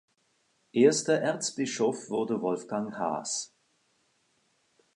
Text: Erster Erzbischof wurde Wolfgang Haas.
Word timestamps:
Erster 0.73 1.21
Erzbischof 1.21 2.09
wurde 2.09 2.41
Wolfgang 2.41 2.97
Haas. 2.97 3.53